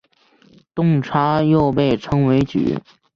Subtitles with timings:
[0.73, 2.79] 动差又被称为矩。